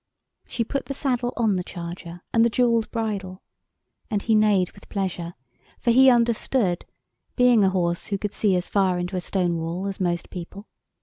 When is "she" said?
0.47-0.63